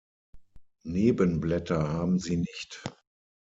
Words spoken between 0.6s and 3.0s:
Nebenblätter haben sie nicht.